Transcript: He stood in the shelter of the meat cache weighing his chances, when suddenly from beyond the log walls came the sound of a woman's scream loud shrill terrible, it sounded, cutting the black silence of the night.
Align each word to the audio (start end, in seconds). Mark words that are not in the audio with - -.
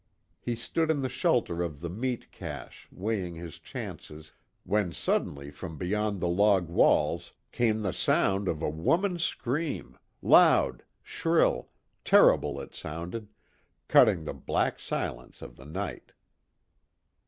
He 0.39 0.55
stood 0.55 0.89
in 0.89 1.03
the 1.03 1.09
shelter 1.09 1.61
of 1.61 1.79
the 1.79 1.87
meat 1.89 2.31
cache 2.31 2.87
weighing 2.91 3.35
his 3.35 3.59
chances, 3.59 4.31
when 4.63 4.93
suddenly 4.93 5.51
from 5.51 5.77
beyond 5.77 6.19
the 6.19 6.27
log 6.27 6.69
walls 6.69 7.33
came 7.51 7.83
the 7.83 7.93
sound 7.93 8.47
of 8.47 8.63
a 8.63 8.67
woman's 8.71 9.23
scream 9.23 9.99
loud 10.23 10.81
shrill 11.03 11.69
terrible, 12.03 12.59
it 12.59 12.73
sounded, 12.73 13.27
cutting 13.87 14.23
the 14.23 14.33
black 14.33 14.79
silence 14.79 15.39
of 15.39 15.55
the 15.55 15.65
night. 15.65 16.13